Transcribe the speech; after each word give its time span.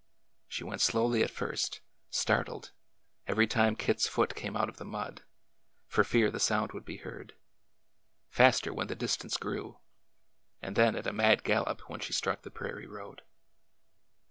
She 0.47 0.63
went 0.63 0.81
slowly 0.81 1.21
at 1.21 1.29
first, 1.29 1.81
startled, 2.09 2.71
every 3.27 3.45
time 3.45 3.75
Kit's 3.75 4.07
foot 4.07 4.33
came 4.33 4.57
out 4.57 4.67
of 4.67 4.77
the 4.77 4.83
mud, 4.83 5.21
for 5.85 6.03
fear 6.03 6.31
the 6.31 6.39
sound 6.39 6.71
would 6.71 6.85
be 6.85 6.97
heard; 6.97 7.35
faster 8.27 8.73
when 8.73 8.87
the 8.87 8.95
distance 8.95 9.37
grew; 9.37 9.77
and 10.59 10.75
then 10.75 10.95
at 10.95 11.05
a 11.05 11.13
mad 11.13 11.43
gallop 11.43 11.81
when 11.87 11.99
she 11.99 12.13
struck 12.13 12.41
the 12.41 12.49
prairie 12.49 12.87
road. 12.87 13.21